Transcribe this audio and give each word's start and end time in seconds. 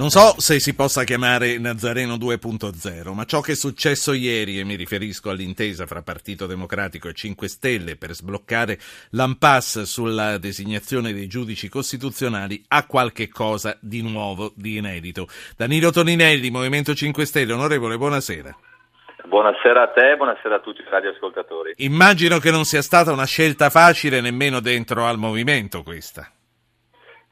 Non 0.00 0.08
so 0.08 0.40
se 0.40 0.60
si 0.60 0.74
possa 0.74 1.04
chiamare 1.04 1.58
Nazareno 1.58 2.14
2.0, 2.14 3.12
ma 3.12 3.26
ciò 3.26 3.42
che 3.42 3.52
è 3.52 3.54
successo 3.54 4.14
ieri, 4.14 4.58
e 4.58 4.64
mi 4.64 4.74
riferisco 4.74 5.28
all'intesa 5.28 5.84
fra 5.84 6.00
Partito 6.00 6.46
Democratico 6.46 7.08
e 7.08 7.12
5 7.12 7.46
Stelle 7.48 7.96
per 7.96 8.14
sbloccare 8.14 8.78
l'impasse 9.10 9.84
sulla 9.84 10.38
designazione 10.38 11.12
dei 11.12 11.26
giudici 11.26 11.68
costituzionali, 11.68 12.64
ha 12.68 12.86
qualche 12.86 13.28
cosa 13.28 13.76
di 13.78 14.00
nuovo, 14.00 14.54
di 14.56 14.78
inedito. 14.78 15.28
Danilo 15.54 15.90
Toninelli, 15.90 16.48
Movimento 16.48 16.94
5 16.94 17.26
Stelle, 17.26 17.52
onorevole, 17.52 17.98
buonasera. 17.98 18.56
Buonasera 19.26 19.82
a 19.82 19.88
te, 19.88 20.16
buonasera 20.16 20.54
a 20.54 20.60
tutti 20.60 20.80
i 20.80 20.86
radioascoltatori. 20.88 21.74
Immagino 21.76 22.38
che 22.38 22.50
non 22.50 22.64
sia 22.64 22.80
stata 22.80 23.12
una 23.12 23.26
scelta 23.26 23.68
facile 23.68 24.22
nemmeno 24.22 24.60
dentro 24.60 25.04
al 25.04 25.18
movimento 25.18 25.82
questa. 25.82 26.26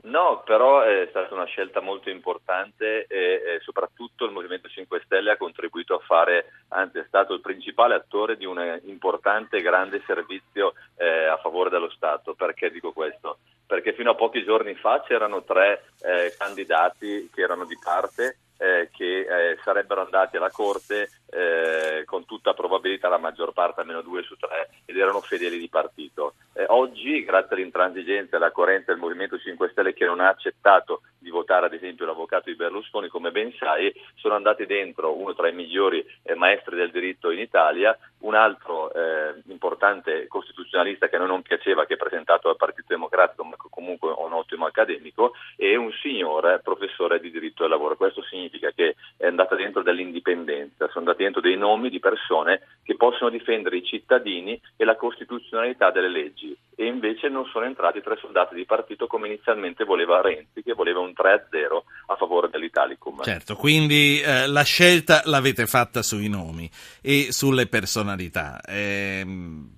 No, 0.08 0.42
però 0.42 0.80
è 0.80 1.06
stata 1.10 1.34
una 1.34 1.44
scelta 1.44 1.80
molto 1.80 2.08
importante 2.08 3.04
e, 3.06 3.42
e, 3.44 3.60
soprattutto 3.60 4.24
il 4.24 4.32
Movimento 4.32 4.66
5 4.66 5.02
Stelle 5.04 5.32
ha 5.32 5.36
contribuito 5.36 5.94
a 5.94 5.98
fare, 5.98 6.46
anzi 6.68 6.98
è 6.98 7.04
stato 7.06 7.34
il 7.34 7.42
principale 7.42 7.94
attore 7.94 8.38
di 8.38 8.46
un 8.46 8.80
importante 8.84 9.58
e 9.58 9.62
grande 9.62 10.02
servizio 10.06 10.72
eh, 10.96 11.26
a 11.26 11.36
favore 11.36 11.68
dello 11.68 11.90
Stato. 11.90 12.32
Perché 12.34 12.70
dico 12.70 12.92
questo? 12.92 13.38
Perché 13.66 13.92
fino 13.92 14.12
a 14.12 14.14
pochi 14.14 14.44
giorni 14.44 14.74
fa 14.74 15.02
c'erano 15.02 15.44
tre 15.44 15.90
eh, 16.00 16.34
candidati 16.38 17.28
che 17.30 17.42
erano 17.42 17.66
di 17.66 17.78
parte 17.82 18.38
eh, 18.56 18.88
che 18.90 19.20
eh, 19.20 19.58
sarebbero 19.62 20.02
andati 20.02 20.38
alla 20.38 20.50
Corte 20.50 21.10
eh, 21.30 22.04
con 22.04 22.24
tutta 22.24 22.54
probabilità 22.54 23.08
la 23.08 23.18
maggior 23.18 23.52
parte, 23.52 23.80
almeno 23.80 24.02
due 24.02 24.22
su 24.22 24.36
tre, 24.36 24.70
ed 24.84 24.96
erano 24.96 25.20
fedeli 25.20 25.58
di 25.58 25.68
partito. 25.68 26.34
Eh, 26.52 26.64
oggi, 26.68 27.24
grazie 27.24 27.56
all'intransigenza 27.56 28.34
e 28.34 28.36
alla 28.36 28.50
coerenza 28.50 28.92
del 28.92 29.00
Movimento 29.00 29.38
5 29.38 29.68
Stelle 29.70 29.92
che 29.92 30.04
non 30.04 30.20
ha 30.20 30.28
accettato 30.28 31.02
di 31.18 31.30
votare 31.30 31.66
ad 31.66 31.74
esempio 31.74 32.06
l'avvocato 32.06 32.48
di 32.48 32.56
Berlusconi, 32.56 33.08
come 33.08 33.30
ben 33.30 33.52
sai, 33.58 33.92
sono 34.14 34.34
andati 34.34 34.66
dentro 34.66 35.16
uno 35.16 35.34
tra 35.34 35.48
i 35.48 35.54
migliori 35.54 36.04
eh, 36.22 36.34
maestri 36.34 36.76
del 36.76 36.90
diritto 36.90 37.30
in 37.30 37.40
Italia, 37.40 37.96
un 38.20 38.34
altro 38.34 38.92
eh, 38.92 39.34
importante 39.48 40.26
costituzionalista 40.26 41.08
che 41.08 41.16
a 41.16 41.18
noi 41.18 41.28
non 41.28 41.42
piaceva, 41.42 41.84
che 41.86 41.94
è 41.94 41.98
presentato 41.98 42.48
dal 42.48 42.56
Partito 42.56 42.86
Democratico, 42.88 43.44
ma 43.44 43.56
comunque 43.56 44.12
un 44.16 44.32
ottimo 44.32 44.66
accademico, 44.66 45.34
e 45.56 45.76
un 45.76 45.92
signore 46.02 46.60
professore 46.60 47.20
di 47.20 47.30
diritto 47.30 47.62
del 47.62 47.72
lavoro. 47.72 47.96
Questo 47.96 48.22
significa 48.22 48.70
che 48.70 48.96
è 49.16 49.26
andata 49.26 49.54
dentro 49.54 49.82
dell'indipendenza, 49.82 50.88
sono 50.88 51.06
andati 51.06 51.17
dentro 51.18 51.40
dei 51.40 51.56
nomi 51.56 51.90
di 51.90 51.98
persone 51.98 52.60
che 52.82 52.96
possono 52.96 53.28
difendere 53.28 53.76
i 53.76 53.84
cittadini 53.84 54.58
e 54.76 54.84
la 54.84 54.96
costituzionalità 54.96 55.90
delle 55.90 56.08
leggi 56.08 56.56
e 56.74 56.86
invece 56.86 57.28
non 57.28 57.44
sono 57.46 57.66
entrati 57.66 58.00
tre 58.00 58.16
soldati 58.20 58.54
di 58.54 58.64
partito 58.64 59.06
come 59.06 59.26
inizialmente 59.26 59.84
voleva 59.84 60.20
Renzi, 60.20 60.62
che 60.62 60.72
voleva 60.72 61.00
un 61.00 61.10
3-0 61.10 61.82
a 62.06 62.16
favore 62.16 62.48
dell'Italicum. 62.48 63.22
Certo, 63.24 63.56
quindi 63.56 64.20
eh, 64.20 64.46
la 64.46 64.62
scelta 64.62 65.22
l'avete 65.24 65.66
fatta 65.66 66.02
sui 66.02 66.28
nomi 66.28 66.70
e 67.02 67.26
sulle 67.30 67.66
personalità. 67.66 68.60
Ehm... 68.66 69.76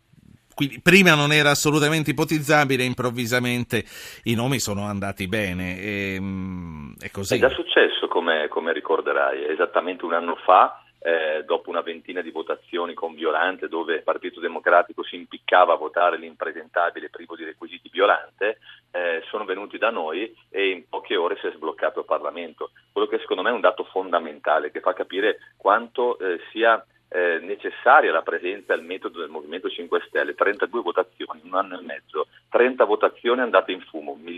Quindi 0.60 0.82
prima 0.82 1.14
non 1.14 1.32
era 1.32 1.48
assolutamente 1.48 2.10
ipotizzabile, 2.10 2.84
improvvisamente 2.84 3.82
i 4.24 4.34
nomi 4.34 4.58
sono 4.58 4.84
andati 4.84 5.26
bene. 5.26 5.80
E, 5.80 6.14
ehm, 6.16 6.96
è 7.00 7.10
così. 7.10 7.36
È 7.36 7.38
già 7.38 7.48
successo, 7.48 8.08
come, 8.08 8.46
come 8.48 8.74
ricorderai, 8.74 9.46
esattamente 9.46 10.04
un 10.04 10.12
anno 10.12 10.36
fa 10.44 10.82
eh, 11.00 11.44
dopo 11.44 11.70
una 11.70 11.80
ventina 11.80 12.20
di 12.20 12.30
votazioni 12.30 12.94
con 12.94 13.14
Violante, 13.14 13.68
dove 13.68 13.96
il 13.96 14.02
Partito 14.02 14.40
Democratico 14.40 15.02
si 15.02 15.16
impiccava 15.16 15.72
a 15.72 15.76
votare 15.76 16.18
l'impresentabile 16.18 17.08
privo 17.08 17.36
di 17.36 17.44
requisiti 17.44 17.88
Violante, 17.90 18.58
eh, 18.90 19.22
sono 19.28 19.44
venuti 19.44 19.78
da 19.78 19.90
noi 19.90 20.34
e 20.50 20.70
in 20.70 20.88
poche 20.88 21.16
ore 21.16 21.38
si 21.40 21.46
è 21.46 21.52
sbloccato 21.52 22.00
il 22.00 22.06
Parlamento. 22.06 22.70
Quello 22.92 23.06
che 23.06 23.18
secondo 23.18 23.42
me 23.42 23.50
è 23.50 23.54
un 23.54 23.60
dato 23.60 23.84
fondamentale 23.84 24.70
che 24.70 24.80
fa 24.80 24.92
capire 24.92 25.38
quanto 25.56 26.18
eh, 26.18 26.40
sia 26.52 26.84
eh, 27.12 27.40
necessaria 27.40 28.12
la 28.12 28.22
presenza 28.22 28.72
e 28.72 28.76
il 28.76 28.84
metodo 28.84 29.18
del 29.18 29.30
Movimento 29.30 29.68
5 29.68 30.04
Stelle, 30.06 30.34
32 30.34 30.80
votazioni, 30.80 31.40
un 31.44 31.54
anno 31.54 31.78
e 31.78 31.82
mezzo, 31.82 32.28
30 32.50 32.84
votazioni 32.84 33.40
andate 33.40 33.72
in 33.72 33.80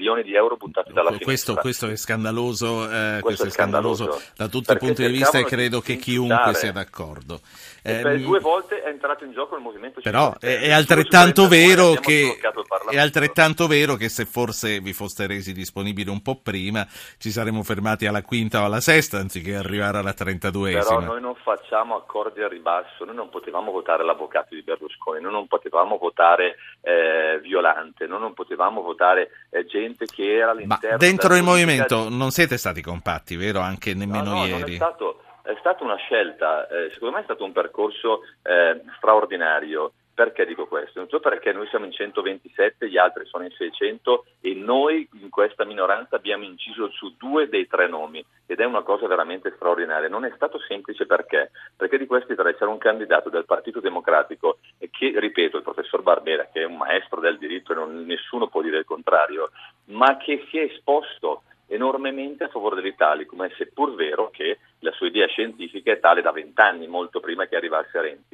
milioni 0.02 0.22
di 0.24 0.34
euro 0.34 0.56
buttati 0.56 0.92
dalla 0.92 1.16
questo. 1.18 1.54
Questo 1.54 1.86
è 1.86 1.96
scandaloso, 1.96 2.90
eh, 2.90 3.18
questo 3.20 3.22
questo 3.22 3.46
è 3.46 3.50
scandaloso, 3.50 4.04
scandaloso 4.04 4.32
da 4.36 4.48
tutti 4.48 4.72
i 4.72 4.76
punti 4.76 5.06
di 5.06 5.12
vista 5.12 5.38
e 5.38 5.44
credo 5.44 5.80
che 5.80 5.96
chiunque 5.96 6.54
sia 6.54 6.72
d'accordo. 6.72 7.40
Eh, 7.84 8.20
due 8.20 8.38
volte 8.38 8.80
è 8.80 8.88
entrato 8.88 9.24
in 9.24 9.32
gioco 9.32 9.56
il 9.56 9.62
Movimento 9.62 10.00
5 10.00 10.08
Però. 10.08 10.34
È, 10.38 10.60
è 10.60 10.70
altrettanto 10.70 11.48
vero 11.48 11.94
che 11.94 12.38
è 12.90 12.98
altrettanto 12.98 13.66
vero 13.66 13.96
che 13.96 14.08
se 14.08 14.24
forse 14.24 14.78
vi 14.78 14.92
foste 14.92 15.26
resi 15.26 15.52
disponibili 15.52 16.08
un 16.08 16.22
po' 16.22 16.36
prima 16.40 16.86
ci 17.19 17.30
saremmo 17.30 17.64
fermati 17.64 18.06
alla 18.06 18.22
quinta 18.22 18.62
o 18.62 18.66
alla 18.66 18.80
sesta 18.80 19.19
anziché 19.19 19.56
arrivare 19.56 19.98
alla 19.98 20.14
32esima. 20.16 20.86
Però 20.86 21.00
noi 21.00 21.20
non 21.20 21.34
facciamo 21.34 21.96
accordi 21.96 22.40
a 22.42 22.48
ribasso, 22.48 23.04
noi 23.04 23.16
non 23.16 23.28
potevamo 23.30 23.72
votare 23.72 24.04
l'avvocato 24.04 24.54
di 24.54 24.62
Berlusconi, 24.62 25.20
noi 25.20 25.32
non 25.32 25.48
potevamo 25.48 25.98
votare 25.98 26.56
eh, 26.82 27.40
Violante, 27.42 28.06
noi 28.06 28.20
non 28.20 28.32
potevamo 28.32 28.80
votare 28.82 29.30
eh, 29.50 29.66
gente 29.66 29.91
che 29.97 30.36
era 30.36 30.50
all'interno... 30.50 30.88
Ma 30.91 30.97
dentro 30.97 31.34
il 31.34 31.42
movimento 31.42 32.08
non 32.08 32.30
siete 32.30 32.56
stati 32.56 32.80
compatti, 32.82 33.36
vero? 33.36 33.60
Anche 33.60 33.94
nemmeno 33.94 34.30
no, 34.30 34.38
no, 34.38 34.47
ieri. 34.47 34.72
È 34.72 34.76
stato 34.76 35.20
è 35.42 35.56
stata 35.58 35.82
una 35.82 35.97
scelta, 35.97 36.69
eh, 36.69 36.91
secondo 36.92 37.16
me 37.16 37.20
è 37.20 37.25
stato 37.25 37.44
un 37.44 37.53
percorso 37.53 38.20
eh, 38.42 38.81
straordinario. 38.97 39.92
Perché 40.22 40.46
dico 40.46 40.68
questo? 40.68 41.00
Non 41.00 41.08
so 41.08 41.18
perché 41.18 41.52
noi 41.52 41.66
siamo 41.66 41.84
in 41.84 41.90
127, 41.90 42.88
gli 42.88 42.96
altri 42.96 43.26
sono 43.26 43.42
in 43.42 43.50
600 43.50 44.24
e 44.40 44.54
noi 44.54 45.08
in 45.20 45.30
questa 45.30 45.64
minoranza 45.64 46.14
abbiamo 46.14 46.44
inciso 46.44 46.88
su 46.90 47.16
due 47.16 47.48
dei 47.48 47.66
tre 47.66 47.88
nomi 47.88 48.24
ed 48.46 48.60
è 48.60 48.64
una 48.64 48.82
cosa 48.82 49.08
veramente 49.08 49.52
straordinaria. 49.56 50.08
Non 50.08 50.24
è 50.24 50.30
stato 50.36 50.60
semplice 50.60 51.06
perché? 51.06 51.50
Perché 51.76 51.98
di 51.98 52.06
questi 52.06 52.36
tre 52.36 52.54
c'era 52.54 52.70
un 52.70 52.78
candidato 52.78 53.30
del 53.30 53.46
Partito 53.46 53.80
Democratico 53.80 54.58
che, 54.78 55.12
ripeto, 55.16 55.56
il 55.56 55.64
professor 55.64 56.02
Barbera, 56.02 56.46
che 56.52 56.60
è 56.60 56.66
un 56.66 56.76
maestro 56.76 57.20
del 57.20 57.36
diritto 57.36 57.72
e 57.72 57.74
non, 57.74 58.04
nessuno 58.04 58.46
può 58.46 58.62
dire 58.62 58.78
il 58.78 58.84
contrario, 58.84 59.50
ma 59.86 60.18
che 60.18 60.46
si 60.50 60.58
è 60.58 60.62
esposto 60.72 61.42
enormemente 61.66 62.44
a 62.44 62.48
favore 62.48 62.76
dell'Italicum, 62.76 63.44
è 63.44 63.50
seppur 63.56 63.96
vero 63.96 64.30
che 64.30 64.58
la 64.80 64.92
sua 64.92 65.08
idea 65.08 65.26
scientifica 65.26 65.90
è 65.90 65.98
tale 65.98 66.22
da 66.22 66.30
vent'anni, 66.30 66.86
molto 66.86 67.18
prima 67.18 67.46
che 67.46 67.56
arrivasse 67.56 67.98
a 67.98 68.02
Renzi. 68.02 68.31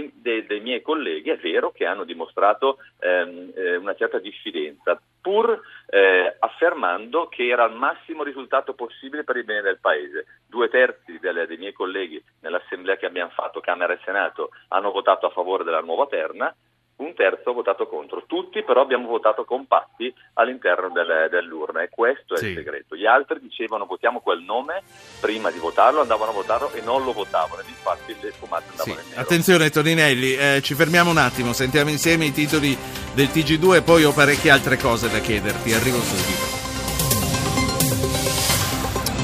Dei, 0.00 0.12
dei, 0.14 0.46
dei, 0.46 0.60
miei 0.60 0.80
colleghi 0.80 1.30
è 1.30 1.36
vero 1.36 1.70
che 1.70 1.84
hanno 1.84 2.04
dimostrato 2.04 2.78
ehm, 3.00 3.52
eh, 3.54 3.76
una 3.76 3.94
certa 3.94 4.18
diffidenza, 4.18 5.00
pur 5.20 5.60
eh, 5.88 6.36
affermando 6.38 7.28
che 7.28 7.46
era 7.46 7.66
il 7.66 7.74
massimo 7.74 8.22
risultato 8.22 8.74
possibile 8.74 9.24
per 9.24 9.36
il 9.36 9.44
bene 9.44 9.62
del 9.62 9.78
Paese. 9.78 10.26
Due 10.46 10.68
terzi 10.68 11.18
delle, 11.18 11.46
dei 11.46 11.58
miei 11.58 11.72
colleghi 11.72 12.22
nell'assemblea 12.40 12.96
che 12.96 13.06
abbiamo 13.06 13.30
fatto, 13.30 13.60
Camera 13.60 13.92
e 13.92 14.00
Senato, 14.04 14.50
hanno 14.68 14.90
votato 14.90 15.26
a 15.26 15.30
favore 15.30 15.64
della 15.64 15.80
nuova 15.80 16.06
terna, 16.06 16.54
un 17.00 17.14
terzo 17.14 17.50
ha 17.50 17.52
votato 17.52 17.86
contro. 17.86 18.24
Tutti 18.26 18.62
però 18.62 18.82
abbiamo 18.82 19.08
votato 19.08 19.44
compatti 19.44 20.12
all'interno 20.34 20.90
del, 20.90 21.28
dell'urna 21.30 21.82
e 21.82 21.88
questo 21.88 22.34
è 22.34 22.38
sì. 22.38 22.46
il 22.46 22.54
segreto. 22.56 22.96
Gli 22.96 23.06
altri 23.06 23.40
dicevano 23.40 23.86
votiamo 23.86 24.20
quel 24.20 24.42
nome, 24.42 24.82
prima 25.20 25.50
di 25.50 25.58
votarlo 25.58 26.00
andavano 26.00 26.30
a 26.30 26.34
votarlo 26.34 26.70
e 26.72 26.80
non 26.82 27.04
lo 27.04 27.12
votavano 27.12 27.62
infatti 27.66 28.14
le 28.20 28.32
sfumate 28.32 28.70
andavano 28.70 28.98
sì. 28.98 29.02
in 29.04 29.08
nero. 29.10 29.20
Attenzione 29.20 29.70
Toninelli, 29.70 30.36
eh, 30.36 30.60
ci 30.62 30.74
fermiamo 30.74 31.10
un 31.10 31.18
attimo, 31.18 31.52
sentiamo 31.52 31.90
insieme 31.90 32.26
i 32.26 32.32
titoli 32.32 32.76
del 33.14 33.26
TG2 33.26 33.76
e 33.76 33.82
poi 33.82 34.04
ho 34.04 34.12
parecchie 34.12 34.50
altre 34.50 34.76
cose 34.76 35.10
da 35.10 35.18
chiederti. 35.18 35.72
Arrivo 35.72 35.98
subito. 35.98 36.49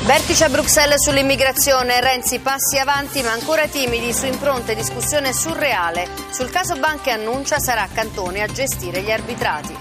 Vertice 0.06 0.44
a 0.44 0.48
Bruxelles 0.48 1.02
sull'immigrazione, 1.02 2.00
Renzi 2.00 2.38
passi 2.38 2.78
avanti 2.78 3.22
ma 3.22 3.32
ancora 3.32 3.66
timidi 3.66 4.12
su 4.12 4.26
impronte 4.26 4.76
discussione 4.76 5.32
surreale. 5.32 6.06
Sul 6.30 6.48
caso 6.48 6.76
Banche 6.76 7.10
annuncia 7.10 7.58
sarà 7.58 7.88
Cantone 7.92 8.40
a 8.40 8.46
gestire 8.46 9.02
gli 9.02 9.10
arbitrati. 9.10 9.76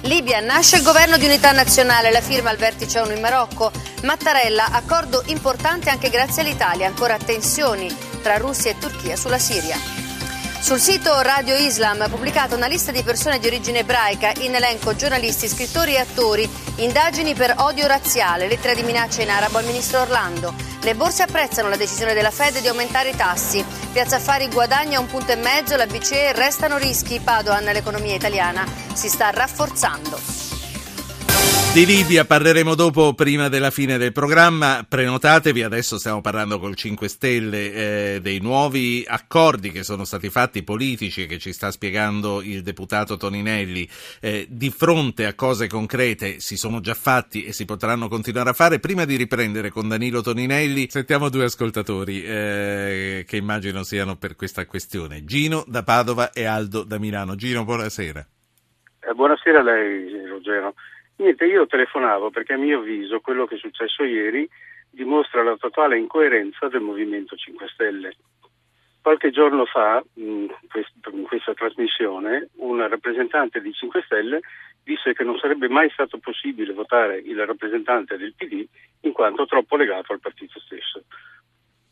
Libia 0.00 0.40
nasce 0.40 0.78
il 0.78 0.82
governo 0.82 1.16
di 1.16 1.26
unità 1.26 1.52
nazionale, 1.52 2.10
la 2.10 2.20
firma 2.20 2.50
al 2.50 2.56
vertice 2.56 2.98
ONU 2.98 3.12
in 3.12 3.20
Marocco. 3.20 3.70
Mattarella, 4.02 4.70
accordo 4.72 5.22
importante 5.26 5.90
anche 5.90 6.10
grazie 6.10 6.42
all'Italia, 6.42 6.88
ancora 6.88 7.16
tensioni 7.16 7.88
tra 8.20 8.36
Russia 8.36 8.72
e 8.72 8.78
Turchia 8.78 9.14
sulla 9.14 9.38
Siria. 9.38 10.07
Sul 10.60 10.80
sito 10.80 11.18
Radio 11.20 11.54
Islam 11.54 12.02
ha 12.02 12.08
pubblicato 12.08 12.54
una 12.54 12.66
lista 12.66 12.90
di 12.92 13.02
persone 13.02 13.38
di 13.38 13.46
origine 13.46 13.78
ebraica, 13.78 14.32
in 14.40 14.54
elenco 14.54 14.94
giornalisti, 14.94 15.48
scrittori 15.48 15.94
e 15.94 15.98
attori, 15.98 16.48
indagini 16.76 17.32
per 17.34 17.54
odio 17.58 17.86
razziale, 17.86 18.48
lettera 18.48 18.74
di 18.74 18.82
minaccia 18.82 19.22
in 19.22 19.30
arabo 19.30 19.58
al 19.58 19.64
ministro 19.64 20.00
Orlando. 20.00 20.52
Le 20.82 20.94
borse 20.94 21.22
apprezzano 21.22 21.68
la 21.68 21.76
decisione 21.76 22.12
della 22.12 22.30
Fed 22.30 22.58
di 22.60 22.68
aumentare 22.68 23.10
i 23.10 23.16
tassi. 23.16 23.64
Piazza 23.92 24.16
Affari 24.16 24.48
guadagna 24.48 25.00
un 25.00 25.06
punto 25.06 25.32
e 25.32 25.36
mezzo, 25.36 25.76
la 25.76 25.86
BCE 25.86 26.32
restano 26.32 26.76
rischi, 26.76 27.20
Padoan 27.20 27.64
l'economia 27.64 28.14
italiana 28.14 28.66
si 28.92 29.08
sta 29.08 29.30
rafforzando. 29.30 30.37
Di 31.78 31.86
Libia 31.86 32.24
parleremo 32.24 32.74
dopo, 32.74 33.14
prima 33.14 33.48
della 33.48 33.70
fine 33.70 33.98
del 33.98 34.10
programma. 34.10 34.84
Prenotatevi, 34.88 35.62
adesso 35.62 35.96
stiamo 35.96 36.20
parlando 36.20 36.58
col 36.58 36.74
5 36.74 37.06
Stelle 37.06 37.72
eh, 38.16 38.18
dei 38.20 38.40
nuovi 38.40 39.04
accordi 39.06 39.70
che 39.70 39.84
sono 39.84 40.02
stati 40.02 40.28
fatti 40.28 40.64
politici 40.64 41.26
che 41.26 41.38
ci 41.38 41.52
sta 41.52 41.70
spiegando 41.70 42.42
il 42.42 42.62
deputato 42.62 43.16
Toninelli. 43.16 43.88
Eh, 44.20 44.48
di 44.50 44.70
fronte 44.70 45.24
a 45.26 45.34
cose 45.34 45.68
concrete 45.68 46.40
si 46.40 46.56
sono 46.56 46.80
già 46.80 46.94
fatti 46.94 47.44
e 47.44 47.52
si 47.52 47.64
potranno 47.64 48.08
continuare 48.08 48.50
a 48.50 48.54
fare. 48.54 48.80
Prima 48.80 49.04
di 49.04 49.14
riprendere 49.14 49.70
con 49.70 49.86
Danilo 49.86 50.20
Toninelli, 50.20 50.88
sentiamo 50.90 51.28
due 51.28 51.44
ascoltatori 51.44 52.24
eh, 52.24 53.24
che 53.24 53.36
immagino 53.36 53.84
siano 53.84 54.16
per 54.16 54.34
questa 54.34 54.66
questione. 54.66 55.24
Gino 55.24 55.62
da 55.68 55.84
Padova 55.84 56.32
e 56.32 56.44
Aldo 56.44 56.82
da 56.82 56.98
Milano. 56.98 57.36
Gino, 57.36 57.62
buonasera. 57.62 58.26
Eh, 58.98 59.14
buonasera 59.14 59.60
a 59.60 59.62
lei, 59.62 60.26
Ruggero. 60.26 60.74
Niente, 61.18 61.46
io 61.46 61.66
telefonavo 61.66 62.30
perché 62.30 62.52
a 62.52 62.56
mio 62.58 62.78
avviso 62.78 63.18
quello 63.18 63.44
che 63.44 63.56
è 63.56 63.58
successo 63.58 64.04
ieri 64.04 64.48
dimostra 64.88 65.42
la 65.42 65.56
totale 65.56 65.98
incoerenza 65.98 66.68
del 66.68 66.80
Movimento 66.80 67.34
5 67.34 67.68
Stelle. 67.72 68.16
Qualche 69.02 69.30
giorno 69.30 69.64
fa, 69.64 70.00
in 70.14 70.46
questa 71.26 71.54
trasmissione, 71.54 72.50
una 72.58 72.86
rappresentante 72.86 73.60
di 73.60 73.72
5 73.72 74.02
Stelle 74.02 74.40
disse 74.84 75.12
che 75.12 75.24
non 75.24 75.36
sarebbe 75.38 75.68
mai 75.68 75.90
stato 75.90 76.18
possibile 76.18 76.72
votare 76.72 77.18
il 77.18 77.44
rappresentante 77.44 78.16
del 78.16 78.34
PD 78.36 78.64
in 79.00 79.12
quanto 79.12 79.44
troppo 79.44 79.74
legato 79.76 80.12
al 80.12 80.20
partito. 80.20 80.57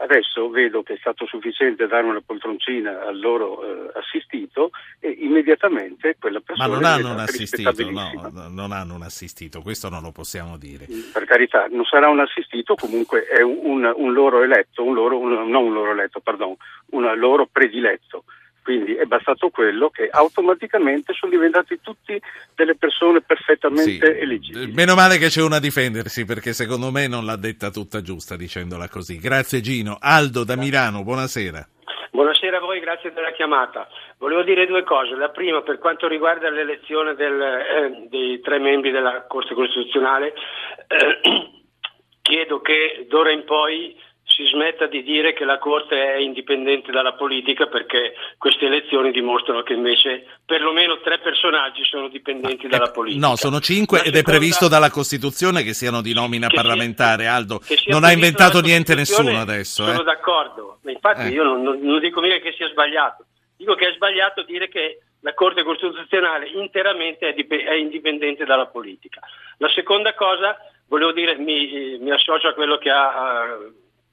Adesso 0.08 0.48
vedo 0.50 0.84
che 0.84 0.94
è 0.94 0.96
stato 0.98 1.26
sufficiente 1.26 1.88
dare 1.88 2.06
una 2.06 2.22
poltroncina 2.24 3.04
al 3.06 3.18
loro 3.18 3.62
eh, 3.62 3.90
assistito 3.98 4.70
e 5.00 5.10
immediatamente 5.10 6.14
quella 6.20 6.38
persona... 6.38 6.68
Ma 6.68 6.74
non 6.74 6.84
hanno 6.84 7.12
un 7.12 7.18
assistito, 7.18 7.90
no, 7.90 8.48
non 8.48 8.70
hanno 8.70 8.94
un 8.94 9.02
assistito, 9.02 9.62
questo 9.62 9.88
non 9.88 10.02
lo 10.02 10.12
possiamo 10.12 10.56
dire. 10.58 10.86
Per 11.12 11.24
carità, 11.24 11.66
non 11.68 11.84
sarà 11.84 12.08
un 12.08 12.20
assistito, 12.20 12.76
comunque 12.76 13.24
è 13.26 13.42
un, 13.42 13.58
un, 13.62 13.92
un 13.96 14.12
loro 14.12 14.44
eletto, 14.44 14.84
un 14.84 14.94
loro, 14.94 15.18
un, 15.18 15.32
non 15.50 15.64
un 15.64 15.72
loro 15.72 15.90
eletto, 15.90 16.20
pardon, 16.20 16.54
un 16.90 17.12
loro 17.16 17.48
prediletto. 17.50 18.24
Quindi 18.66 18.96
è 18.96 19.04
bastato 19.04 19.48
quello 19.50 19.90
che 19.90 20.08
automaticamente 20.10 21.12
sono 21.12 21.30
diventati 21.30 21.78
tutti 21.80 22.20
delle 22.56 22.74
persone 22.74 23.20
perfettamente 23.20 24.12
sì. 24.12 24.20
eleggibili. 24.20 24.72
Meno 24.72 24.96
male 24.96 25.18
che 25.18 25.28
c'è 25.28 25.40
una 25.40 25.58
a 25.58 25.60
difendersi 25.60 26.24
perché 26.24 26.52
secondo 26.52 26.90
me 26.90 27.06
non 27.06 27.24
l'ha 27.24 27.36
detta 27.36 27.70
tutta 27.70 28.02
giusta 28.02 28.34
dicendola 28.34 28.88
così. 28.88 29.18
Grazie 29.18 29.60
Gino. 29.60 29.98
Aldo 30.00 30.42
da 30.42 30.56
Milano, 30.56 31.04
buonasera. 31.04 31.64
Buonasera 32.10 32.56
a 32.56 32.60
voi, 32.60 32.80
grazie 32.80 33.12
della 33.12 33.30
chiamata. 33.30 33.86
Volevo 34.18 34.42
dire 34.42 34.66
due 34.66 34.82
cose. 34.82 35.14
La 35.14 35.28
prima 35.28 35.62
per 35.62 35.78
quanto 35.78 36.08
riguarda 36.08 36.50
l'elezione 36.50 37.14
del, 37.14 37.40
eh, 37.40 38.08
dei 38.10 38.40
tre 38.40 38.58
membri 38.58 38.90
della 38.90 39.26
Corte 39.28 39.54
Costituzionale, 39.54 40.34
eh, 40.88 41.20
chiedo 42.20 42.60
che 42.60 43.06
d'ora 43.08 43.30
in 43.30 43.44
poi 43.44 43.96
si 44.36 44.44
smetta 44.44 44.86
di 44.86 45.02
dire 45.02 45.32
che 45.32 45.46
la 45.46 45.56
Corte 45.56 45.96
è 46.12 46.18
indipendente 46.18 46.92
dalla 46.92 47.14
politica 47.14 47.68
perché 47.68 48.12
queste 48.36 48.66
elezioni 48.66 49.10
dimostrano 49.10 49.62
che 49.62 49.72
invece 49.72 50.26
perlomeno 50.44 51.00
tre 51.00 51.18
personaggi 51.20 51.82
sono 51.84 52.08
dipendenti 52.08 52.68
dalla 52.68 52.90
politica. 52.90 53.26
No, 53.26 53.36
sono 53.36 53.60
cinque 53.60 54.02
ed 54.02 54.14
è 54.14 54.22
previsto 54.22 54.68
dalla 54.68 54.90
Costituzione 54.90 55.62
che 55.62 55.72
siano 55.72 56.02
di 56.02 56.12
nomina 56.12 56.48
parlamentare, 56.48 57.22
sia, 57.22 57.32
Aldo. 57.32 57.60
Non 57.86 58.04
ha 58.04 58.12
inventato 58.12 58.60
niente 58.60 58.94
nessuno 58.94 59.40
adesso. 59.40 59.84
Sono 59.84 60.02
eh. 60.02 60.04
d'accordo, 60.04 60.80
infatti 60.84 61.28
eh. 61.28 61.30
io 61.30 61.42
non, 61.42 61.62
non, 61.62 61.80
non 61.80 61.98
dico 61.98 62.20
mica 62.20 62.36
che 62.36 62.52
sia 62.52 62.68
sbagliato, 62.68 63.24
dico 63.56 63.74
che 63.74 63.88
è 63.88 63.94
sbagliato 63.94 64.42
dire 64.42 64.68
che 64.68 64.98
la 65.20 65.32
Corte 65.32 65.62
Costituzionale 65.62 66.48
interamente 66.48 67.30
è, 67.30 67.32
dip- 67.32 67.64
è 67.64 67.72
indipendente 67.72 68.44
dalla 68.44 68.66
politica. 68.66 69.20
La 69.56 69.70
seconda 69.70 70.12
cosa, 70.12 70.58
volevo 70.88 71.12
dire, 71.12 71.38
mi, 71.38 71.96
mi 71.98 72.10
associo 72.10 72.48
a 72.48 72.52
quello 72.52 72.76
che 72.76 72.90
ha 72.90 73.56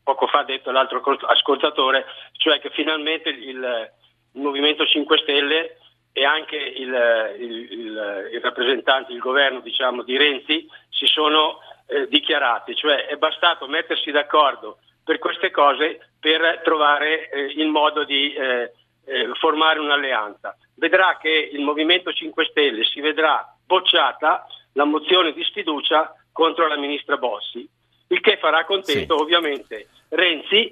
poco 0.04 0.28
fa 0.28 0.44
detto 0.44 0.72
l'altro 0.72 1.02
ascoltatore, 1.28 2.06
cioè 2.34 2.60
che 2.60 2.70
finalmente 2.72 3.30
il, 3.30 3.92
il 4.34 4.42
Movimento 4.42 4.86
5 4.86 5.18
Stelle 5.20 5.78
e 6.12 6.26
anche 6.26 6.56
il, 6.56 7.36
il, 7.40 8.30
il, 8.34 8.42
rappresentante, 8.42 9.14
il 9.14 9.20
governo 9.20 9.62
diciamo, 9.62 10.04
di 10.04 10.16
Renzi 10.18 10.70
si 10.90 11.08
sono 11.08 11.60
eh, 11.88 12.08
dichiarati, 12.08 12.76
cioè 12.76 13.08
è 13.08 13.16
bastato 13.18 13.68
mettersi 13.68 14.12
d'accordo 14.12 14.78
per 15.04 15.18
queste 15.20 15.50
cose 15.50 16.12
per 16.20 16.62
trovare 16.64 17.30
eh, 17.30 17.54
il 17.56 17.68
modo 17.68 18.04
di 18.04 18.34
eh, 18.34 18.72
eh 19.06 19.30
formare 19.34 19.80
un'alleanza. 19.80 20.56
Vedrà 20.76 21.18
che 21.20 21.50
il 21.52 21.62
Movimento 21.62 22.14
5 22.14 22.46
Stelle 22.46 22.84
si 22.84 23.02
vedrà 23.02 23.46
bocciata 23.66 24.46
la 24.74 24.86
mozione 24.86 25.34
di 25.34 25.44
sfiducia 25.44 26.14
contro 26.32 26.68
la 26.68 26.78
ministra 26.78 27.18
Bossi 27.18 27.68
il 28.14 28.22
che 28.22 28.38
farà 28.40 28.64
contento 28.66 29.16
sì. 29.18 29.22
ovviamente 29.22 29.88
Renzi 30.10 30.72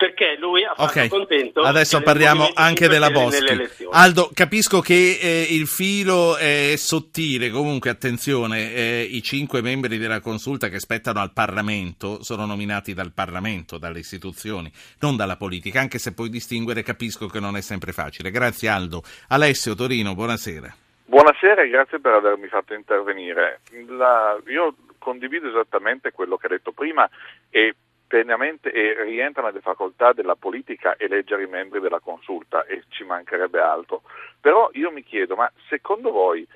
perché 0.00 0.36
lui 0.38 0.64
ha 0.64 0.72
fatto 0.74 0.92
okay. 0.92 1.08
contento. 1.08 1.60
Adesso 1.60 2.00
parliamo 2.00 2.52
anche 2.54 2.88
della 2.88 3.10
Boschi. 3.10 3.68
Aldo, 3.90 4.30
capisco 4.32 4.80
che 4.80 5.18
eh, 5.20 5.46
il 5.50 5.66
filo 5.66 6.38
è 6.38 6.72
sottile, 6.78 7.50
comunque 7.50 7.90
attenzione, 7.90 8.72
eh, 8.72 9.02
i 9.02 9.22
cinque 9.22 9.60
membri 9.60 9.98
della 9.98 10.20
consulta 10.20 10.68
che 10.68 10.80
spettano 10.80 11.20
al 11.20 11.34
Parlamento 11.34 12.22
sono 12.22 12.46
nominati 12.46 12.94
dal 12.94 13.12
Parlamento, 13.12 13.76
dalle 13.76 13.98
istituzioni, 13.98 14.72
non 15.00 15.16
dalla 15.16 15.36
politica, 15.36 15.80
anche 15.80 15.98
se 15.98 16.14
puoi 16.14 16.30
distinguere 16.30 16.82
capisco 16.82 17.26
che 17.26 17.38
non 17.38 17.58
è 17.58 17.60
sempre 17.60 17.92
facile. 17.92 18.30
Grazie 18.30 18.70
Aldo. 18.70 19.02
Alessio 19.28 19.74
Torino, 19.74 20.14
buonasera. 20.14 20.74
Buonasera 21.04 21.60
e 21.60 21.68
grazie 21.68 22.00
per 22.00 22.14
avermi 22.14 22.46
fatto 22.46 22.72
intervenire. 22.72 23.60
La, 23.86 24.40
io 24.46 24.74
condivido 25.00 25.48
esattamente 25.48 26.12
quello 26.12 26.36
che 26.36 26.46
ha 26.46 26.50
detto 26.50 26.70
prima 26.70 27.08
e 27.50 27.74
pienamente 28.06 28.70
e 28.72 29.02
rientra 29.04 29.42
nelle 29.42 29.60
facoltà 29.60 30.12
della 30.12 30.34
politica 30.34 30.96
eleggere 30.98 31.44
i 31.44 31.48
membri 31.48 31.80
della 31.80 32.00
consulta 32.00 32.64
e 32.64 32.82
ci 32.88 33.04
mancherebbe 33.04 33.60
altro. 33.60 34.02
Però 34.40 34.68
io 34.72 34.90
mi 34.90 35.02
chiedo, 35.02 35.36
ma 35.36 35.50
secondo 35.68 36.10
voi 36.10 36.46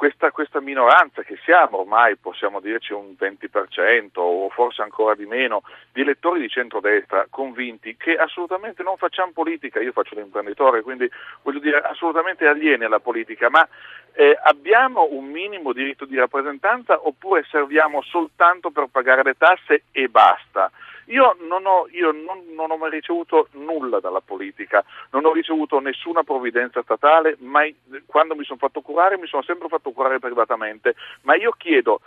questa, 0.00 0.30
questa, 0.30 0.62
minoranza 0.62 1.20
che 1.20 1.36
siamo 1.44 1.80
ormai, 1.80 2.16
possiamo 2.16 2.60
dirci 2.60 2.94
un 2.94 3.14
20% 3.20 4.12
o 4.14 4.48
forse 4.48 4.80
ancora 4.80 5.14
di 5.14 5.26
meno, 5.26 5.60
di 5.92 6.00
elettori 6.00 6.40
di 6.40 6.48
centrodestra 6.48 7.26
convinti 7.28 7.98
che 7.98 8.16
assolutamente 8.16 8.82
non 8.82 8.96
facciamo 8.96 9.32
politica, 9.34 9.78
io 9.78 9.92
faccio 9.92 10.14
l'imprenditore, 10.14 10.80
quindi 10.80 11.06
voglio 11.42 11.58
dire 11.58 11.82
assolutamente 11.82 12.46
alieni 12.46 12.84
alla 12.84 12.98
politica, 12.98 13.50
ma 13.50 13.68
eh, 14.14 14.38
abbiamo 14.42 15.06
un 15.10 15.26
minimo 15.26 15.74
diritto 15.74 16.06
di 16.06 16.16
rappresentanza 16.16 17.06
oppure 17.06 17.44
serviamo 17.50 18.00
soltanto 18.00 18.70
per 18.70 18.86
pagare 18.90 19.22
le 19.22 19.34
tasse 19.36 19.82
e 19.92 20.08
basta? 20.08 20.70
Io, 21.10 21.36
non 21.48 21.66
ho, 21.66 21.86
io 21.90 22.12
non, 22.12 22.44
non 22.54 22.70
ho, 22.70 22.76
mai 22.76 22.90
ricevuto 22.90 23.48
nulla 23.52 24.00
dalla 24.00 24.20
politica, 24.20 24.84
non 25.10 25.24
ho 25.24 25.32
ricevuto 25.32 25.80
nessuna 25.80 26.22
provvidenza 26.22 26.82
statale, 26.82 27.36
mai, 27.40 27.74
quando 28.06 28.34
mi 28.34 28.44
sono 28.44 28.58
fatto 28.58 28.80
curare 28.80 29.18
mi 29.18 29.26
sono 29.26 29.42
sempre 29.42 29.68
fatto 29.68 29.90
curare 29.90 30.18
privatamente, 30.18 30.94
ma 31.22 31.34
io 31.34 31.52
chiedo 31.56 32.00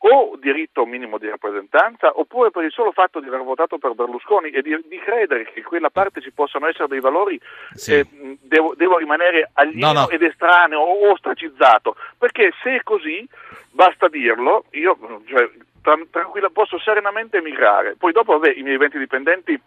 o 0.00 0.36
diritto 0.40 0.86
minimo 0.86 1.18
di 1.18 1.28
rappresentanza 1.28 2.12
oppure 2.18 2.50
per 2.50 2.62
il 2.62 2.70
solo 2.70 2.92
fatto 2.92 3.18
di 3.18 3.26
aver 3.26 3.42
votato 3.42 3.78
per 3.78 3.94
Berlusconi 3.94 4.50
e 4.50 4.62
di, 4.62 4.78
di 4.86 4.98
credere 4.98 5.44
che 5.44 5.58
in 5.58 5.64
quella 5.64 5.90
parte 5.90 6.20
ci 6.20 6.30
possano 6.30 6.68
essere 6.68 6.86
dei 6.86 7.00
valori 7.00 7.40
sì. 7.72 7.94
eh, 7.94 8.06
devo, 8.40 8.74
devo, 8.76 8.98
rimanere 8.98 9.50
alieno 9.54 9.92
no, 9.92 10.00
no. 10.02 10.08
ed 10.08 10.22
estraneo 10.22 10.78
o 10.78 11.10
ostracizzato 11.10 11.96
perché 12.16 12.52
se 12.62 12.76
è 12.76 12.82
così 12.84 13.26
basta 13.72 14.06
dirlo 14.06 14.66
io 14.70 14.96
cioè, 15.26 15.50
tranquilla, 15.80 16.50
posso 16.50 16.78
serenamente 16.78 17.38
emigrare. 17.38 17.96
Poi 17.96 18.12
dopo, 18.12 18.38
vabbè, 18.38 18.54
i 18.56 18.62
miei 18.62 18.76
20 18.76 18.98
dipendenti 18.98 19.60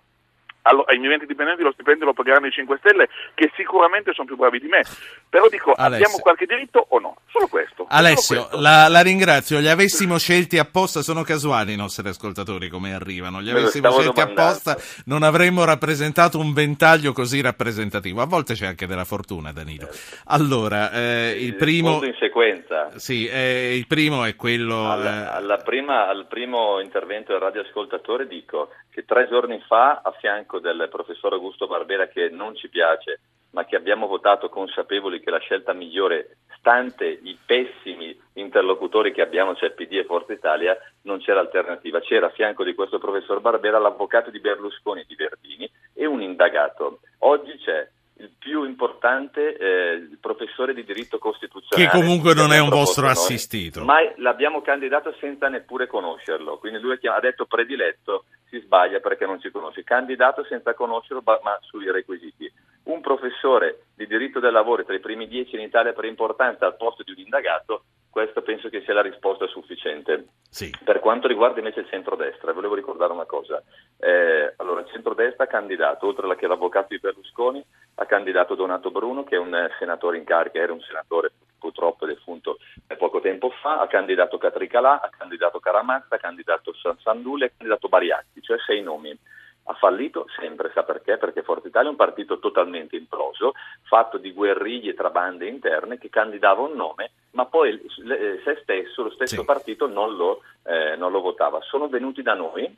allora, 0.63 0.91
ai 0.91 0.98
miei 0.98 1.10
20 1.10 1.25
dipendenti 1.25 1.63
lo 1.63 1.72
stipendio 1.72 2.06
lo 2.06 2.13
pagheranno 2.13 2.46
i 2.46 2.51
5 2.51 2.77
Stelle, 2.80 3.10
che 3.34 3.51
sicuramente 3.56 4.13
sono 4.13 4.27
più 4.27 4.36
bravi 4.36 4.60
di 4.60 4.68
me. 4.68 4.82
Però 5.30 5.48
dico, 5.50 5.72
Alessio. 5.72 6.06
abbiamo 6.06 6.22
qualche 6.22 6.46
diritto 6.46 6.86
o 6.89 7.00
no? 7.00 7.18
Solo 7.32 7.48
questo. 7.48 7.86
Alessio, 7.89 8.36
Solo 8.36 8.48
questo. 8.48 8.62
La, 8.62 8.88
la, 8.88 9.01
ringrazio. 9.01 9.60
Li 9.60 9.70
avessimo 9.70 10.18
scelti 10.18 10.60
apposta, 10.60 11.01
sono 11.01 11.24
casuali 11.24 11.74
i 11.74 11.75
nostri 11.75 12.08
ascoltatori 12.08 12.70
come 12.70 12.94
arrivano. 12.94 13.39
Li 13.39 13.50
avessimo 13.50 13.89
scelti 13.91 14.13
domandando. 14.13 14.41
apposta, 14.41 14.77
non 15.06 15.24
avremmo 15.24 15.63
rappresentato 15.63 16.38
un 16.38 16.53
ventaglio 16.53 17.13
così 17.13 17.41
rappresentativo. 17.41 18.22
A 18.22 18.25
volte 18.25 18.53
c'è 18.53 18.68
anche 18.68 18.86
della 18.86 19.06
fortuna, 19.06 19.51
Danilo. 19.51 19.86
Certo. 19.91 20.24
Allora, 20.25 20.91
eh, 20.91 21.38
il 21.39 21.56
primo. 21.56 22.03
in 22.03 22.15
sequenza. 22.20 22.91
Sì, 22.98 23.27
eh, 23.27 23.75
il 23.75 23.88
primo 23.88 24.25
è 24.25 24.36
quello. 24.36 24.91
Alla, 24.91 25.24
eh... 25.24 25.36
alla 25.38 25.58
prima, 25.58 26.08
al 26.08 26.27
primo 26.27 26.80
intervento 26.80 27.32
del 27.32 27.41
radioascoltatore 27.41 28.27
dico 28.27 28.70
che 28.91 29.05
tre 29.05 29.27
giorni 29.27 29.60
fa 29.62 30.01
a 30.03 30.12
fianco 30.12 30.60
del 30.60 30.88
professor 30.91 31.33
Augusto 31.33 31.65
Barbera 31.65 32.07
che 32.07 32.29
non 32.29 32.55
ci 32.55 32.69
piace, 32.69 33.21
ma 33.51 33.65
che 33.65 33.75
abbiamo 33.75 34.07
votato 34.07 34.50
consapevoli 34.50 35.19
che 35.19 35.29
la 35.29 35.39
scelta 35.39 35.74
migliore, 35.74 36.38
stante 36.57 37.05
i 37.05 37.38
pessimi 37.43 38.17
interlocutori 38.33 39.12
che 39.12 39.21
abbiamo, 39.21 39.55
cioè 39.55 39.71
PD 39.71 39.93
e 39.93 40.05
Forza 40.05 40.33
Italia, 40.33 40.77
non 41.03 41.19
c'era 41.19 41.39
alternativa. 41.39 42.00
C'era 42.00 42.27
a 42.27 42.31
fianco 42.31 42.63
di 42.63 42.75
questo 42.75 43.00
professor 43.00 43.41
Barbera 43.41 43.79
l'avvocato 43.79 44.29
di 44.29 44.39
Berlusconi 44.39 45.03
di 45.07 45.15
Verdini 45.15 45.69
e 45.93 46.05
un 46.05 46.21
indagato. 46.21 47.00
Oggi 47.19 47.57
c'è 47.57 47.89
il 48.22 48.32
più 48.38 48.63
importante 48.66 49.58
eh, 49.58 50.10
professore 50.20 50.75
di 50.75 50.84
diritto 50.84 51.18
costituzionale. 51.18 51.90
Che 51.90 51.98
comunque 51.98 52.36
non 52.36 52.54
è 52.54 52.60
un 52.60 52.70
vostro 52.70 53.04
noi, 53.04 53.12
assistito. 53.12 53.84
Ma 53.84 53.98
l'abbiamo 54.18 54.62
candidato 54.62 55.13
senza 55.20 55.48
neppure 55.50 55.88
conoscerlo, 55.88 56.58
quindi 56.58 56.80
lui 56.80 57.00
ha 57.01 57.20
detto 57.20 57.46
prediletto, 57.46 58.25
si 58.50 58.60
sbaglia 58.60 59.00
perché 59.00 59.25
non 59.25 59.42
ci 59.42 59.50
conosce. 59.50 59.84
Candidato 59.84 60.46
senza 60.46 60.75
conoscerlo, 60.75 61.24
ma 61.25 61.58
sui 61.62 61.90
requisiti. 61.92 62.51
Un 62.84 63.01
professore 63.01 63.86
di 63.96 64.06
diritto 64.06 64.40
del 64.40 64.54
lavoro 64.54 64.84
tra 64.84 64.96
i 64.96 65.00
primi 65.00 65.28
dieci 65.28 65.56
in 65.56 65.62
Italia 65.62 65.94
per 65.94 66.06
importanza 66.06 66.66
al 66.66 66.78
posto 66.78 67.04
di 67.04 67.12
un 67.12 67.20
indagato 67.20 67.84
questa 68.12 68.41
penso 68.41 68.70
che 68.70 68.82
sia 68.82 68.94
la 68.94 69.01
risposta 69.01 69.48
sufficiente. 69.48 70.27
Sì. 70.50 70.70
Per 70.84 71.00
quanto 71.00 71.27
riguarda 71.27 71.60
invece 71.60 71.80
il 71.80 71.88
centrodestra, 71.89 72.51
volevo 72.51 72.75
ricordare 72.75 73.13
una 73.13 73.25
cosa. 73.25 73.63
Eh, 73.98 74.53
allora, 74.58 74.82
il 74.82 74.89
centrodestra 74.91 75.46
ha 75.46 75.48
candidato, 75.48 76.06
oltre 76.06 76.25
alla 76.25 76.36
che 76.36 76.46
l'avvocato 76.46 76.88
di 76.89 77.00
Berlusconi, 77.00 77.63
ha 77.96 78.06
candidato 78.06 78.53
Donato 78.53 78.91
Bruno, 78.91 79.24
che 79.24 79.36
è 79.36 79.39
un 79.39 79.56
senatore 79.80 80.18
in 80.18 80.25
carica, 80.25 80.60
era 80.60 80.74
un 80.74 80.82
senatore 80.82 81.32
purtroppo 81.58 82.06
defunto 82.06 82.58
poco 83.01 83.20
tempo 83.20 83.50
fa, 83.50 83.80
ha 83.80 83.88
candidato 83.88 84.38
Catricalà, 84.38 85.01
ha 85.01 85.10
candidato 85.10 85.60
Caramazza, 85.60 86.15
ha 86.15 86.20
candidato 86.20 86.72
Sandulli, 87.01 87.46
ha 87.46 87.50
candidato 87.50 87.88
Bariatti, 87.88 88.41
cioè 88.41 88.60
sei 88.60 88.84
nomi 88.84 89.18
ha 89.65 89.74
fallito 89.74 90.25
sempre, 90.39 90.72
sa 90.74 90.84
perché? 90.84 91.18
Perché 91.18 91.44
Forza 91.44 91.68
Italia 91.68 91.88
è 91.88 91.91
un 91.91 91.98
partito 91.98 92.39
totalmente 92.39 92.96
imploso, 92.96 93.53
fatto 93.84 94.18
di 94.18 94.32
guerriglie 94.34 94.94
tra 94.94 95.10
bande 95.10 95.48
interne 95.48 95.98
che 95.98 96.10
candidava 96.10 96.62
un 96.62 96.74
nome, 96.74 97.12
ma 97.32 97.46
poi 97.46 97.74
eh, 97.74 98.41
se 98.44 98.60
stesso, 98.62 99.03
lo 99.03 99.12
stesso 99.12 99.39
sì. 99.39 99.46
partito 99.46 99.88
non 99.88 100.15
lo, 100.15 100.41
eh, 100.63 100.96
non 100.96 101.12
lo 101.12 101.22
votava. 101.22 101.62
Sono 101.62 101.88
venuti 101.88 102.22
da 102.22 102.34
noi, 102.34 102.75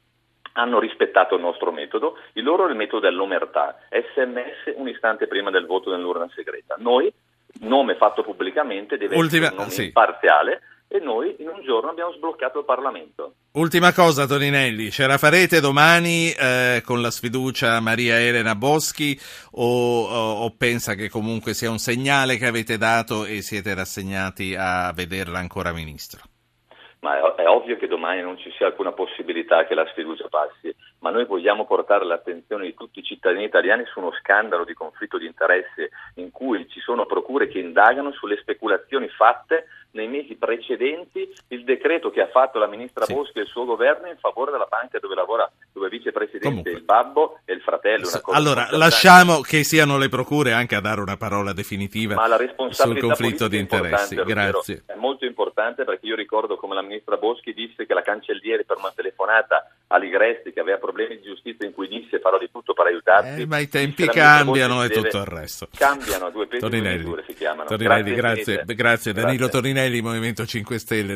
hanno 0.53 0.79
rispettato 0.79 1.35
il 1.35 1.41
nostro 1.41 1.71
metodo, 1.71 2.17
il 2.33 2.43
loro 2.43 2.67
è 2.67 2.69
il 2.69 2.75
metodo 2.75 3.07
dell'omertà, 3.07 3.79
sms 3.89 4.75
un 4.75 4.87
istante 4.87 5.27
prima 5.27 5.49
del 5.49 5.65
voto 5.65 5.89
nell'urna 5.89 6.29
segreta. 6.35 6.75
Noi, 6.77 7.11
nome 7.61 7.95
fatto 7.95 8.23
pubblicamente, 8.23 8.97
deve 8.97 9.15
Ultima, 9.15 9.45
essere 9.45 9.55
un 9.55 9.61
nome 9.61 9.71
sì. 9.71 9.85
imparziale 9.85 10.61
e 10.93 10.99
noi 10.99 11.35
in 11.39 11.47
un 11.47 11.63
giorno 11.63 11.89
abbiamo 11.89 12.11
sbloccato 12.11 12.59
il 12.59 12.65
Parlamento. 12.65 13.33
Ultima 13.53 13.91
cosa 13.93 14.27
Toninelli, 14.27 14.91
ce 14.91 15.07
la 15.07 15.17
farete 15.17 15.59
domani 15.59 16.29
eh, 16.29 16.83
con 16.85 17.01
la 17.01 17.09
sfiducia 17.09 17.79
Maria 17.79 18.19
Elena 18.19 18.53
Boschi 18.53 19.19
o, 19.53 20.03
o, 20.03 20.43
o, 20.43 20.55
pensa 20.55 20.93
che 20.93 21.09
comunque 21.09 21.55
sia 21.55 21.71
un 21.71 21.79
segnale 21.79 22.37
che 22.37 22.45
avete 22.45 22.77
dato 22.77 23.25
e 23.25 23.41
siete 23.41 23.73
rassegnati 23.73 24.53
a 24.55 24.93
vederla 24.93 25.39
ancora 25.39 25.73
ministro? 25.73 26.21
Ma 26.99 27.17
è, 27.17 27.41
è 27.41 27.47
ovvio 27.47 27.75
che 27.77 27.87
domani 27.87 28.21
non 28.21 28.37
ci 28.37 28.51
sia 28.55 28.67
alcuna 28.67 28.91
possibilità 28.91 29.65
che 29.65 29.73
la 29.73 29.87
sfiducia 29.87 30.27
passi, 30.29 30.73
ma 30.99 31.09
noi 31.09 31.25
vogliamo 31.25 31.65
portare 31.65 32.05
l'attenzione 32.05 32.65
di 32.65 32.75
tutti 32.75 32.99
i 32.99 33.03
cittadini 33.03 33.45
italiani 33.45 33.83
su 33.85 33.99
uno 33.99 34.13
scandalo 34.21 34.63
di 34.63 34.75
conflitto 34.75 35.17
di 35.17 35.25
interesse 35.25 35.89
in 36.15 36.29
cui 36.29 36.69
ci 36.69 36.79
sono 36.79 37.07
procure 37.07 37.47
che 37.47 37.57
indagano 37.57 38.11
sulle 38.11 38.37
speculazioni 38.37 39.09
fatte 39.09 39.65
nei 39.93 40.07
mesi 40.07 40.35
precedenti 40.35 41.31
il 41.49 41.63
decreto 41.63 42.09
che 42.09 42.21
ha 42.21 42.27
fatto 42.27 42.59
la 42.59 42.67
ministra 42.67 43.05
sì. 43.05 43.13
Boschi 43.13 43.39
e 43.39 43.41
il 43.41 43.47
suo 43.47 43.65
governo 43.65 44.07
in 44.07 44.17
favore 44.17 44.51
della 44.51 44.67
banca 44.69 44.99
dove 44.99 45.15
lavora, 45.15 45.49
dove 45.73 45.89
vicepresidente 45.89 46.47
Comunque. 46.47 46.71
il 46.71 46.83
babbo 46.83 47.39
e 47.45 47.53
il 47.53 47.61
fratello. 47.61 48.07
allora, 48.31 48.67
lasciamo 48.71 49.41
che 49.41 49.63
siano 49.63 49.97
le 49.97 50.07
procure 50.07 50.53
anche 50.53 50.75
a 50.75 50.79
dare 50.79 51.01
una 51.01 51.17
parola 51.17 51.51
definitiva 51.51 52.15
sul 52.69 52.99
conflitto 52.99 53.47
di 53.47 53.57
interessi. 53.57 54.15
Grazie. 54.15 54.83
È 54.85 54.95
molto 54.95 55.25
importante 55.25 55.83
perché 55.83 56.05
io 56.05 56.15
ricordo 56.15 56.55
come 56.55 56.75
la 56.75 56.81
ministra 56.81 57.17
Boschi 57.17 57.53
disse 57.53 57.85
che 57.85 57.93
la 57.93 58.01
cancelliere 58.01 58.63
per 58.63 58.77
una 58.77 58.91
telefonata 58.95 59.67
a 59.87 59.97
Ligresti 59.97 60.51
che 60.51 60.59
aveva 60.59 60.77
problemi 60.77 61.17
di 61.17 61.23
giustizia 61.23 61.67
in 61.67 61.73
cui 61.73 61.87
disse 61.87 62.19
farò 62.19 62.37
di 62.37 62.49
tutto 62.51 62.73
per 62.73 62.87
aiutarti. 62.87 63.41
Eh, 63.41 63.45
ma 63.45 63.59
i 63.59 63.67
tempi 63.67 64.07
cambiano 64.07 64.83
e 64.83 64.89
tutto 64.89 65.17
il 65.17 65.25
resto. 65.25 65.67
Cambiano, 65.75 66.29
due 66.31 66.47
pesi 66.47 66.61
Torinelli. 66.61 67.15
si 67.27 67.33
chiamano. 67.33 67.67
Torinelli, 67.67 68.13
grazie, 68.13 68.55
grazie, 68.55 68.75
grazie. 68.75 69.13
Danilo 69.13 69.49
Torinelli, 69.49 70.01
Movimento 70.01 70.45
5 70.45 70.77
Stelle. 70.77 71.11